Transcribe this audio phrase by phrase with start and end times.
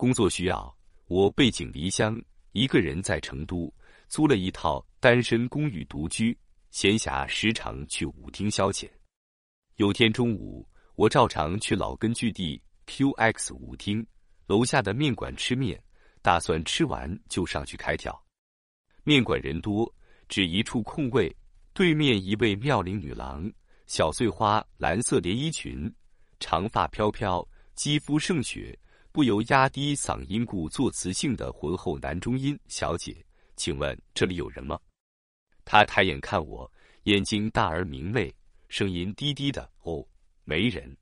[0.00, 0.74] 工作需要，
[1.08, 2.18] 我背井离乡，
[2.52, 3.70] 一个人在成都
[4.08, 6.34] 租了一套单身公寓独居，
[6.70, 8.88] 闲暇时常去舞厅消遣。
[9.76, 14.06] 有天中午，我照常去老根据地 QX 舞厅
[14.46, 15.78] 楼下的面馆吃面，
[16.22, 18.18] 打算吃完就上去开跳。
[19.04, 19.94] 面馆人多，
[20.30, 21.30] 只一处空位，
[21.74, 23.52] 对面一位妙龄女郎，
[23.86, 25.94] 小碎花蓝色连衣裙，
[26.38, 28.74] 长发飘飘，肌肤胜雪，
[29.12, 33.16] 不由压低嗓音，故作磁性的浑厚男中音：“小姐，
[33.56, 34.78] 请问这里有人吗？”
[35.66, 36.70] 他抬眼看我，
[37.04, 38.32] 眼睛大而明媚。
[38.68, 40.06] 声音低低的，哦，
[40.44, 40.96] 没人。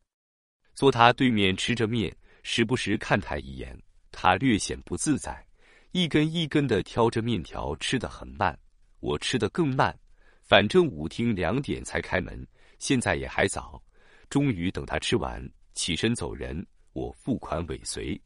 [0.75, 3.79] 坐他对面吃着面，时不时看他一眼，
[4.11, 5.47] 他略显不自在，
[5.93, 8.59] 一根一根的挑着面条，吃得很慢。
[9.01, 9.95] 我吃得更慢，
[10.43, 12.47] 反正舞厅两点才开门，
[12.79, 13.83] 现在也还早。
[14.31, 16.67] 终于等他吃完，起身走人，
[16.99, 18.21] 我付款尾随。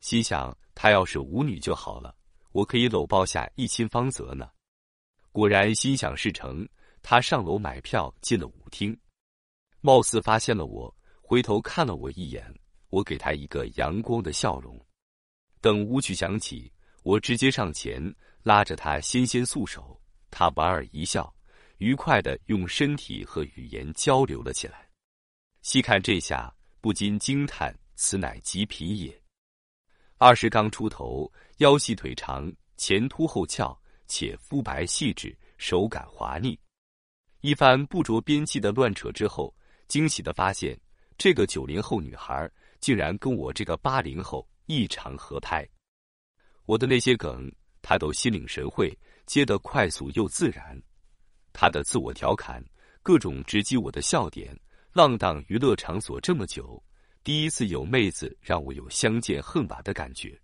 [0.00, 2.14] 心想他要是舞女就好了，
[2.50, 4.50] 我可以搂抱下一亲芳泽呢。
[5.30, 6.68] 果然心想事成。
[7.04, 8.96] 他上楼买票进了舞厅，
[9.80, 12.46] 貌似发现了我，回头看了我一眼，
[12.90, 14.80] 我给他一个阳光的笑容。
[15.60, 18.00] 等舞曲响起，我直接上前
[18.44, 21.34] 拉着他纤纤素手，他莞尔一笑，
[21.78, 24.88] 愉快的用身体和语言交流了起来。
[25.62, 29.16] 细看这下，不禁惊叹：此乃极品也。
[30.18, 36.58] 二十刚出头，腰细腿长，前凸后翘，且肤白细致，手感滑腻。
[37.42, 39.54] 一番不着边际的乱扯之后，
[39.86, 40.76] 惊喜的发现，
[41.16, 45.64] 这个九零后女孩竟然跟我这个八零后异常合拍。
[46.66, 47.48] 我的那些梗，
[47.82, 48.92] 她都心领神会，
[49.26, 50.76] 接得快速又自然。
[51.52, 52.60] 她的自我调侃，
[53.00, 54.58] 各种直击我的笑点。
[54.92, 56.82] 浪荡娱乐场所这么久，
[57.24, 60.36] 第一次有妹子让我有相见恨晚的感觉。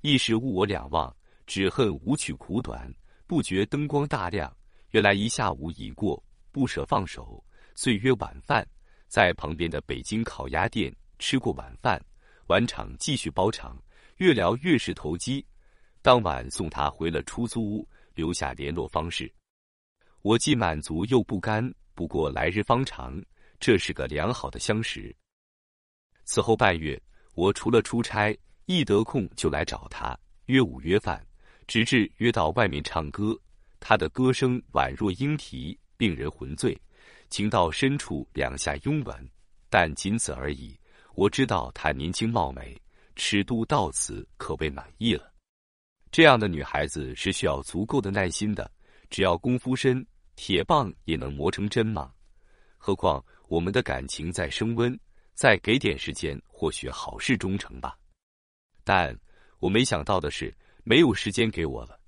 [0.00, 1.14] 一时误我两忘，
[1.46, 2.92] 只恨舞曲苦短，
[3.24, 4.52] 不觉灯光大亮。
[4.90, 7.42] 原来一下午已过，不舍放手，
[7.76, 8.66] 遂约晚饭，
[9.06, 12.04] 在旁边的北京烤鸭店吃过晚饭，
[12.48, 13.80] 晚场继续包场，
[14.16, 15.44] 越聊越是投机。
[16.02, 19.32] 当晚送他回了出租屋，留下联络方式。
[20.22, 23.22] 我既满足又不甘，不过来日方长，
[23.60, 25.14] 这是个良好的相识。
[26.32, 26.98] 此后半月，
[27.34, 28.34] 我除了出差，
[28.64, 31.22] 一得空就来找他约舞约饭，
[31.66, 33.38] 直至约到外面唱歌。
[33.78, 36.74] 他的歌声宛若莺啼，令人魂醉，
[37.28, 39.30] 情到深处两下拥吻，
[39.68, 40.74] 但仅此而已。
[41.16, 42.80] 我知道她年轻貌美，
[43.14, 45.30] 尺度到此可谓满意了。
[46.10, 48.72] 这样的女孩子是需要足够的耐心的，
[49.10, 50.02] 只要功夫深，
[50.34, 52.10] 铁棒也能磨成针嘛。
[52.78, 54.98] 何况我们的感情在升温，
[55.34, 57.98] 再给点时间，或许好事终成吧。
[58.84, 59.16] 但
[59.58, 60.54] 我没想到的是，
[60.84, 61.98] 没有时间给我了。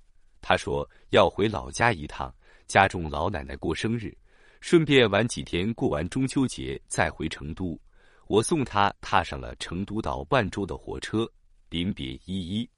[0.41, 2.33] 他说要回老家一趟，
[2.67, 4.15] 家中老奶奶过生日，
[4.61, 7.79] 顺便晚几天过完中秋节再回成都。
[8.27, 11.29] 我送他踏上了成都到万州的火车，
[11.69, 12.69] 临别依依。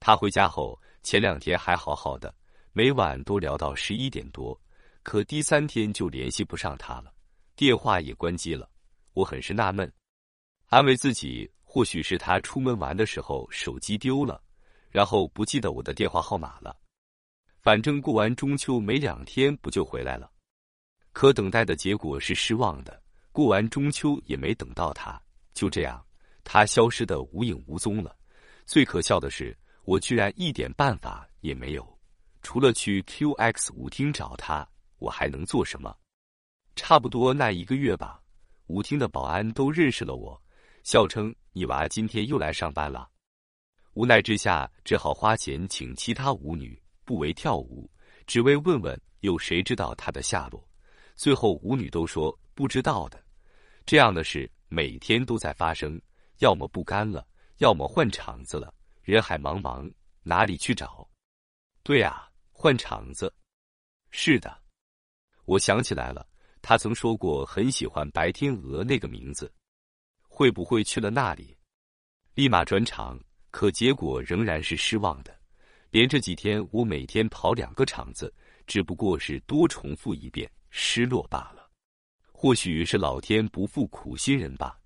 [0.00, 2.34] 他回家后，前两天还好好的，
[2.72, 4.58] 每晚都聊到十一点多，
[5.02, 7.12] 可第三天就联系不上他了，
[7.54, 8.68] 电话也关机了。
[9.14, 9.92] 我很是纳闷，
[10.66, 14.42] 安慰自己，或许是他出门玩的时候手机丢了，
[14.90, 16.76] 然后不记得我的电话号码了。
[17.60, 20.30] 反正过完中秋没两天不就回来了，
[21.12, 23.02] 可等待的结果是失望的。
[23.32, 25.20] 过完中秋也没等到他，
[25.54, 26.04] 就这样，
[26.44, 28.16] 他消失的无影无踪了。
[28.66, 31.98] 最可笑的是，我居然一点办法也没有，
[32.42, 34.68] 除了去 QX 舞厅找他，
[34.98, 35.96] 我还能做什么？
[36.76, 38.21] 差不多那一个月吧，
[38.72, 40.42] 舞厅的保安都认识了我，
[40.82, 43.06] 笑称你娃今天又来上班了。
[43.92, 46.80] 无奈之下，只好花钱请其他舞女。
[47.04, 47.90] 不为跳舞，
[48.26, 50.66] 只为问问有谁知道他的下落。
[51.16, 53.22] 最后舞女都说不知道的。
[53.84, 56.00] 这样的事每天都在发生，
[56.38, 57.26] 要么不干了，
[57.58, 58.72] 要么换场子了。
[59.02, 59.92] 人海茫茫，
[60.22, 61.06] 哪里去找？
[61.82, 63.30] 对啊，换场子。
[64.10, 64.62] 是的，
[65.44, 66.26] 我想起来了，
[66.62, 69.52] 他曾说过很喜欢白天鹅那个名字。
[70.28, 71.54] 会不会去了那里？
[72.34, 73.20] 立马转场，
[73.50, 75.38] 可结果仍然是失望的。
[75.90, 78.32] 连着几天，我每天跑两个场子，
[78.66, 81.68] 只不过是多重复一遍，失落罢了。
[82.32, 84.78] 或许是老天不负苦心人吧。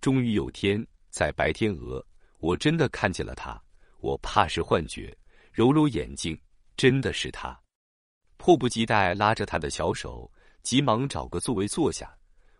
[0.00, 2.04] 终于有天，在白天鹅，
[2.38, 3.60] 我真的看见了他。
[4.00, 5.16] 我怕是幻觉，
[5.52, 6.36] 揉揉眼睛，
[6.76, 7.56] 真的是他。
[8.36, 10.30] 迫不及待拉着他的小手，
[10.62, 12.14] 急忙找个座位坐下。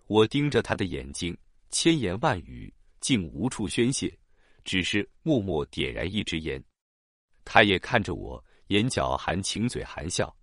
[0.07, 1.37] 我盯着他的眼睛，
[1.71, 4.19] 千言万语竟无处宣泄，
[4.65, 6.63] 只是默默点燃一支烟。
[7.45, 10.35] 他也看着我，眼角含情嘴含笑。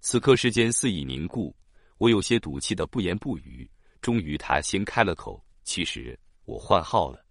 [0.00, 1.54] 此刻时间似已凝固，
[1.96, 3.70] 我有些赌气的不言不语。
[4.00, 7.24] 终于，他先开了口：“其实我换号了。”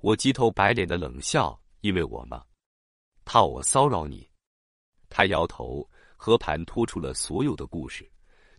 [0.00, 2.42] 我鸡头白脸的冷笑：“因为我吗？
[3.24, 4.26] 怕我骚扰你？”
[5.10, 8.10] 他摇头，和盘托出了所有的故事。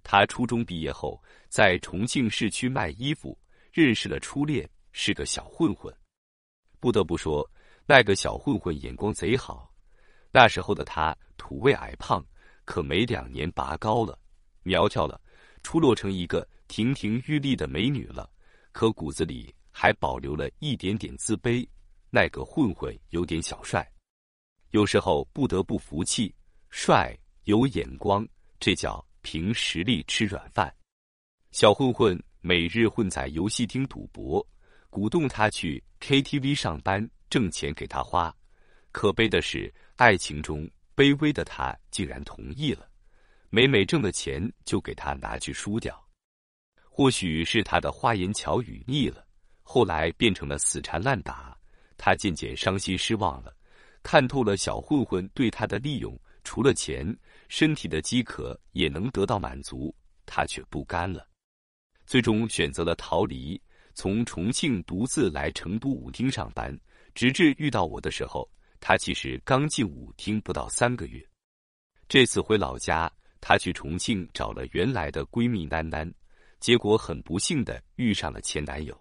[0.03, 3.37] 他初中毕业后，在重庆市区卖衣服，
[3.71, 5.93] 认识了初恋，是个小混混。
[6.79, 7.49] 不得不说，
[7.85, 9.71] 那个小混混眼光贼好。
[10.31, 12.25] 那时候的他土味矮胖，
[12.65, 14.17] 可没两年拔高了，
[14.63, 15.21] 苗条了，
[15.61, 18.29] 出落成一个亭亭玉立的美女了。
[18.71, 21.67] 可骨子里还保留了一点点自卑。
[22.09, 23.89] 那个混混有点小帅，
[24.71, 26.33] 有时候不得不服气，
[26.69, 28.27] 帅有眼光，
[28.59, 29.05] 这叫。
[29.21, 30.73] 凭实力吃软饭，
[31.51, 34.45] 小混混每日混在游戏厅赌博，
[34.89, 38.35] 鼓动他去 KTV 上班挣钱给他花。
[38.91, 42.89] 可悲的是，爱情中卑微的他竟然同意了，
[43.49, 46.03] 每每挣的钱就给他拿去输掉。
[46.89, 49.25] 或许是他的花言巧语腻了，
[49.61, 51.57] 后来变成了死缠烂打。
[51.97, 53.55] 他渐渐伤心失望了，
[54.03, 57.15] 看透了小混混对他的利用，除了钱。
[57.51, 59.93] 身体的饥渴也能得到满足，
[60.25, 61.27] 他却不甘了，
[62.05, 63.61] 最终选择了逃离，
[63.93, 66.73] 从重庆独自来成都舞厅上班。
[67.13, 68.49] 直至遇到我的时候，
[68.79, 71.21] 他其实刚进舞厅不到三个月。
[72.07, 73.11] 这次回老家，
[73.41, 76.09] 他去重庆找了原来的闺蜜丹丹，
[76.61, 78.97] 结果很不幸的遇上了前男友，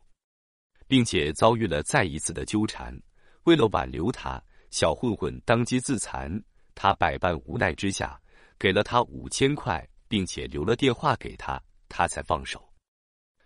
[0.89, 3.01] 并且遭遇了再一次的纠缠。
[3.45, 4.43] 为了挽留他，
[4.73, 6.43] 小混混当街自残，
[6.75, 8.21] 他百般无奈之下。
[8.61, 11.59] 给了他五千块，并且留了电话给他，
[11.89, 12.63] 他才放手。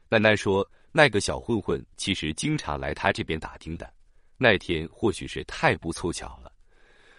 [0.08, 3.94] 奶奶说，那个小混混其实经常来他这边打听的。
[4.36, 6.52] 那天或许是太不凑巧了，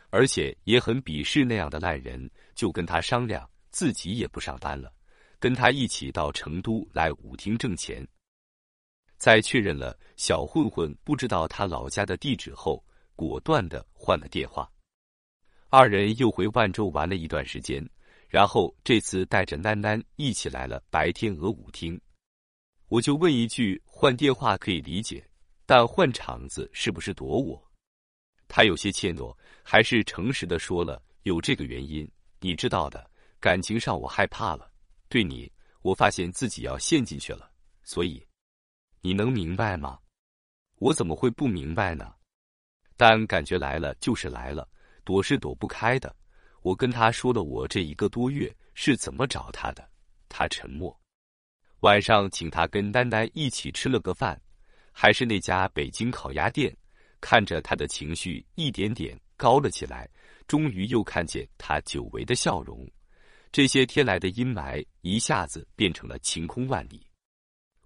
[0.09, 4.93] 而且也很鄙视那样的烂人，就跟他商量，自己也不上班了，
[5.39, 8.05] 跟他一起到成都来舞厅挣钱。
[9.17, 14.69] 在确认了小混混不知道他老家的地址后，果断的换了电话。
[15.77, 17.85] 二人又回万州玩了一段时间，
[18.29, 21.99] 然后这次带着囡囡一起来了白天鹅舞厅。
[22.87, 25.21] 我就问一句：换电话可以理解，
[25.65, 27.61] 但换场子是不是躲我？
[28.47, 33.11] 他有些怯懦，还是诚实的说了：有这个原因，你知道的，
[33.41, 34.71] 感情上我害怕了。
[35.09, 35.51] 对你，
[35.81, 37.51] 我发现自己要陷进去了，
[37.83, 38.25] 所以
[39.01, 39.99] 你能明白吗？
[40.77, 42.13] 我怎么会不明白呢？
[42.95, 44.65] 但感觉来了就是来了。
[45.05, 46.13] 躲是躲不开的。
[46.61, 49.87] 我跟他说了我这一个多月是怎么找他的，
[50.27, 50.99] 他沉默。
[51.81, 54.41] 晚上请他跟丹丹一起吃了个饭，
[54.91, 56.75] 还是那家北京烤鸭店。
[57.21, 60.07] 看着他的情绪一点点高了起来，
[60.47, 62.87] 终于又看见他久违的笑容。
[63.51, 67.07] 这些天来的阴霾一下子变成了晴空万里。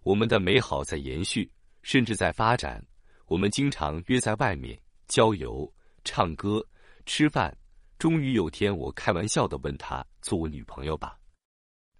[0.04, 1.50] 我们的美好在延续，
[1.84, 2.86] 甚至在发展。
[3.28, 4.78] 我们经常约在外面
[5.08, 5.72] 郊游、
[6.04, 6.66] 唱歌。
[7.10, 7.52] 吃饭，
[7.98, 11.20] 终于有天，我开玩笑的问他做我女朋友吧，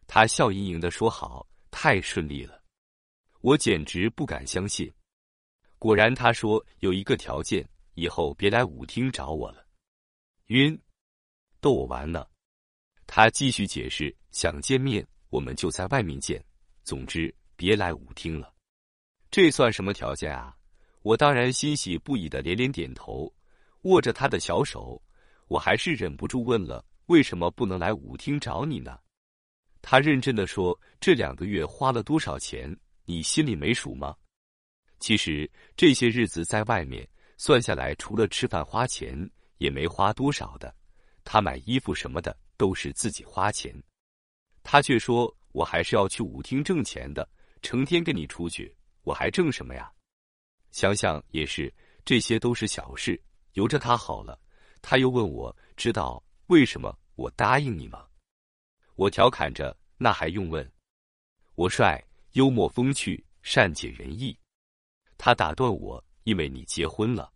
[0.06, 2.62] 他笑盈盈的说好，太顺利了，
[3.42, 4.94] 我简直不敢相信。
[5.80, 9.66] 果然，他说有一个条件，以后别来舞厅找我了。
[10.50, 10.80] 晕，
[11.60, 12.24] 逗我玩呢。
[13.08, 16.40] 他继续解释，想见面我们就在外面见，
[16.84, 18.54] 总之别来舞厅了。
[19.32, 20.56] 这算什么条件啊？
[21.02, 23.34] 我当然欣喜不已的连连点头。
[23.84, 25.02] 握着他的小手，
[25.48, 29.00] 我还是忍不住问了：“为什么不能来舞厅找你呢？”
[29.82, 34.16] 他认真的说：“这两个月花了多少钱，你心里没数吗？”
[35.00, 37.08] 其实这些日子在外面
[37.38, 39.18] 算下来，除了吃饭花钱，
[39.58, 40.76] 也没花多少的。
[41.24, 43.74] 他买衣服什么的都是自己花钱，
[44.62, 47.28] 他却说：“我还是要去舞厅挣钱的，
[47.62, 49.90] 成天跟你出去，我还挣什么呀？”
[50.72, 53.20] 想想也是，这些都是小事。
[53.60, 54.40] 由着他好了，
[54.82, 58.08] 他又问我知道为什么我答应你吗？
[58.96, 60.66] 我调侃着，那还用问？
[61.56, 62.02] 我帅，
[62.32, 64.34] 幽默风趣，善解人意。
[65.18, 67.34] 他打断我，因为你结婚了。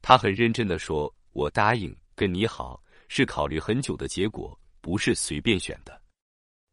[0.00, 6.00] 他很认真的说，我答应跟你好是考虑很久的结果，不是随便选的。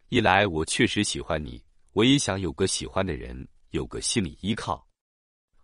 [0.08, 4.88] 一来我确实喜欢你，我也想有个喜欢的人，有个心理依靠；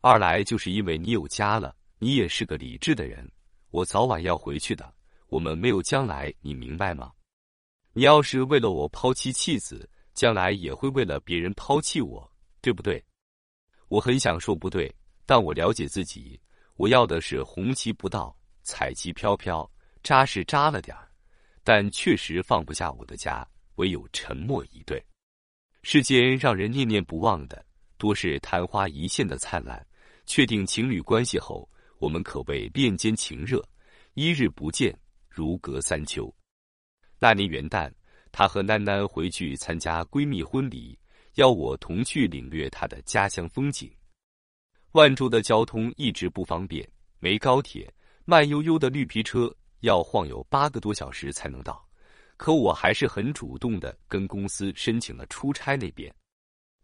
[0.02, 1.79] 二来就是因为你有家了。
[2.02, 3.30] 你也是个理智的人，
[3.72, 4.94] 我早晚要回去的。
[5.28, 7.12] 我们没有将来，你明白吗？
[7.92, 13.04] 你要是为了我抛妻弃子，将来也会为了别人抛弃我，对不对？
[13.90, 14.94] 我很想说不对，
[15.26, 16.40] 但我了解自己，
[16.78, 19.70] 我要的是红旗不到，彩旗飘飘，
[20.02, 21.12] 扎是扎了点儿，
[21.64, 25.04] 但确实放不下我的家，唯有沉默以对。
[25.84, 27.64] 世间让人念念不忘的，
[27.98, 29.86] 多是昙花一现的灿烂。
[30.26, 31.68] 确定情侣关系后，
[32.00, 33.62] 我们可谓恋间情热，
[34.14, 34.98] 一日不见
[35.30, 36.34] 如隔三秋。
[37.20, 37.92] 那年元旦，
[38.32, 40.98] 她和囡囡回去参加闺蜜婚礼，
[41.36, 43.92] 邀我同去领略她的家乡风景。
[44.94, 46.90] 万州的交通一直不方便，
[47.20, 51.86] 没高铁，慢悠悠的绿皮车要晃悠八个多小时才能到。
[52.38, 56.10] 可我还是很主动的跟公司申请了出差那边，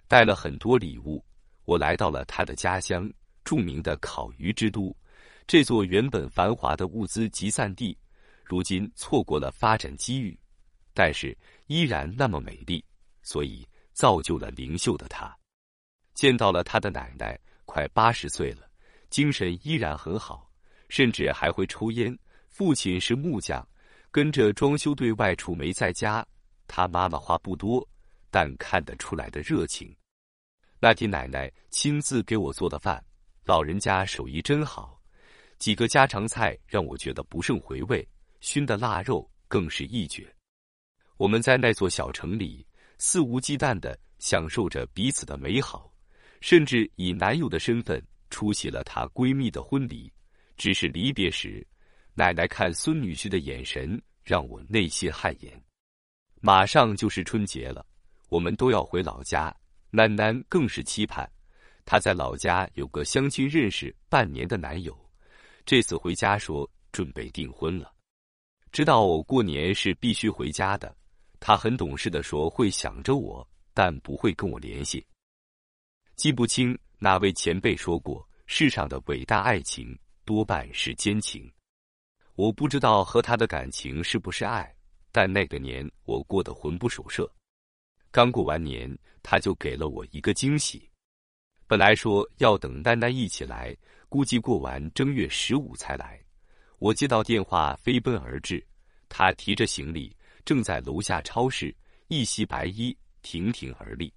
[0.09, 1.23] 带了很多礼物。
[1.63, 3.09] 我来到了她的家乡。
[3.45, 4.91] 著名的烤鱼之都，
[5.47, 7.95] 这座原本繁华的物资集散地，
[8.43, 10.37] 如今错过了发展机遇，
[10.91, 11.37] 但是
[11.67, 12.83] 依然那么美丽，
[13.21, 15.35] 所以造就了灵秀的她。
[16.15, 18.67] 见到了她的奶奶，快八十岁了，
[19.11, 20.51] 精神依然很好，
[20.89, 22.17] 甚至还会抽烟。
[22.47, 23.67] 父亲是木匠，
[24.09, 26.25] 跟着装修队外出没在家。
[26.67, 27.87] 他妈妈话不多，
[28.31, 29.95] 但看得出来的热情。
[30.79, 33.03] 那天奶奶亲自给我做的饭。
[33.43, 34.99] 老人家手艺真好，
[35.57, 38.07] 几个家常菜让我觉得不胜回味，
[38.39, 40.33] 熏的腊肉更是一绝。
[41.17, 42.65] 我们在那座小城里
[42.97, 45.91] 肆无忌惮的享受着彼此的美好，
[46.41, 50.11] 甚至以男友的身份出席了她闺蜜的婚礼。
[50.57, 51.65] 只是离别时，
[52.13, 55.63] 奶奶看孙女婿的眼神让我内心汗颜。
[56.39, 57.85] 马上就是春节了，
[58.29, 59.53] 我们都要回老家，
[59.91, 61.29] 囡囡更是期盼。
[61.85, 64.97] 她在老家有个相亲认识半年的男友，
[65.65, 67.91] 这次回家说准备订婚了。
[68.71, 70.95] 知道我过年是必须回家的，
[71.39, 75.03] 他很懂事的说会想着我，但不会跟我联系。
[76.15, 81.51] 记不清哪位前辈说过，世上的伟大爱情多半是奸情。
[82.35, 84.71] 我不知道和他的感情是不是爱，
[85.11, 87.27] 但那个年我过得魂不守舍。
[88.11, 90.87] 刚过完年，他就给了我一个惊喜。
[91.67, 93.75] 本来说要等丹丹一起来，
[94.07, 96.21] 估计过完正月十五才来。
[96.77, 98.63] 我接到电话，飞奔而至。
[99.09, 101.75] 他提着行李，正在楼下超市，
[102.07, 104.13] 一袭白衣，亭亭而立。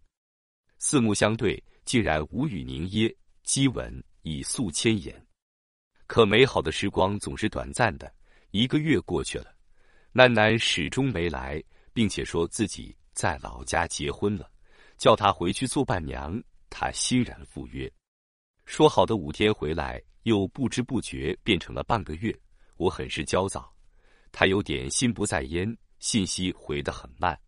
[0.78, 5.26] 四目相对，竟然无语凝噎，激吻已诉千言。
[6.06, 8.12] 可美好的时光总是短暂的，
[8.50, 9.54] 一个月过去了，
[10.12, 11.62] 囡囡始终没来，
[11.94, 14.50] 并且说自己在老家结婚了，
[14.98, 16.42] 叫他回去做伴娘。
[16.70, 17.90] 他欣然赴约，
[18.64, 22.38] 说好的五天回来，又不知不觉变成了半个月。
[22.76, 23.74] 我很是焦躁，
[24.30, 27.38] 他有点心不在焉，信息回得很慢。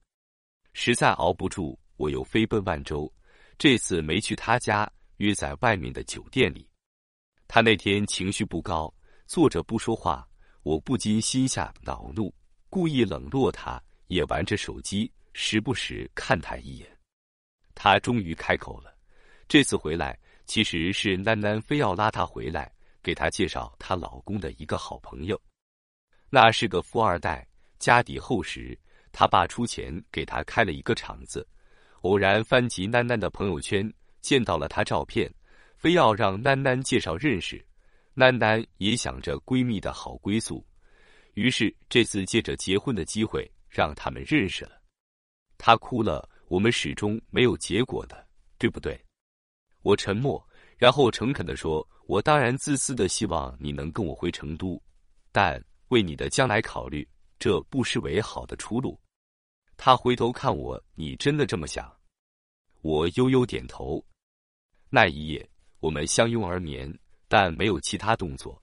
[0.72, 3.12] 实在熬不住，我又飞奔万州。
[3.58, 6.68] 这次没去他家，约在外面的酒店里。
[7.46, 8.92] 他那天情绪不高，
[9.26, 10.26] 坐着不说话，
[10.62, 12.34] 我不禁心下恼怒，
[12.68, 16.88] 故意冷落他，也玩着手机，时不时看他一眼。
[17.74, 18.89] 他终于开口了。
[19.50, 20.16] 这次回来，
[20.46, 25.36] 其实是囡囡非要拉她回来，给她介绍她老公的一个好朋友。
[26.28, 27.44] 那是个富二代，
[27.76, 28.78] 家底厚实，
[29.10, 31.44] 他爸出钱给他开了一个厂子。
[32.02, 35.28] 偶然翻及囡囡的朋友圈，见到了她照片，
[35.74, 37.56] 非要让囡囡介绍认识。
[38.14, 40.64] 囡囡也想着闺蜜的好归宿，
[41.34, 44.80] 于是这次借着结婚的机会让他们认识了。
[45.58, 48.96] 她哭了，我们始终没有结果的，对不对？
[49.82, 50.42] 我沉默，
[50.76, 54.80] 然后诚恳地说：“我当然自私的希望你能跟我回成都，
[55.32, 57.08] 但为你的将来考虑，
[57.38, 59.00] 这不失为好的出路。”
[59.76, 61.90] 他回头看我：“你真的这么想？”
[62.82, 64.04] 我悠悠点头。
[64.90, 65.48] 那一夜，
[65.80, 66.92] 我们相拥而眠，
[67.28, 68.62] 但没有其他动作。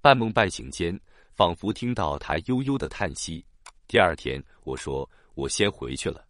[0.00, 0.98] 半梦半醒间，
[1.32, 3.44] 仿佛听到他悠悠的叹息。
[3.86, 6.26] 第二天，我说：“我先回去了。”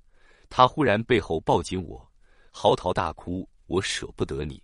[0.50, 2.07] 他忽然背后抱紧我，
[2.52, 3.49] 嚎啕大哭。
[3.66, 4.62] 我舍不得你，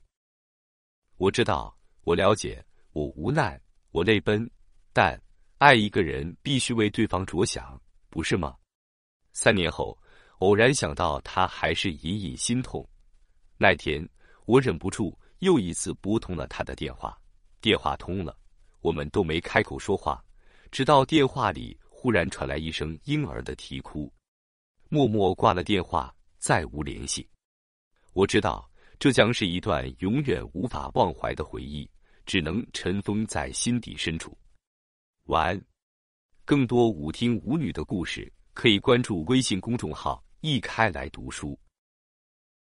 [1.16, 4.48] 我知道，我了解，我无奈，我泪奔，
[4.92, 5.20] 但
[5.58, 8.56] 爱一个人必须为对方着想，不是吗？
[9.32, 9.98] 三年后，
[10.38, 12.88] 偶然想到他，还是隐隐心痛。
[13.58, 14.08] 那天，
[14.46, 17.20] 我忍不住又一次拨通了他的电话，
[17.60, 18.38] 电话通了，
[18.82, 20.24] 我们都没开口说话，
[20.70, 24.12] 直到电话里忽然传来一声婴儿的啼哭，
[24.88, 27.28] 默默挂了电话，再无联系。
[28.12, 28.70] 我知道。
[29.02, 31.90] 这将是一段永远无法忘怀的回忆，
[32.24, 34.38] 只能尘封在心底深处。
[35.24, 35.60] 晚安。
[36.44, 41.58] 更多舞厅舞女的故事，可以关注微信公众号“一开来读书”。